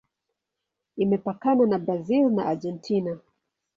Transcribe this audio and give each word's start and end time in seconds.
Imepakana 1.03 1.63
na 1.65 1.77
Brazil 1.85 2.23
na 2.35 2.43
Argentina. 2.51 3.13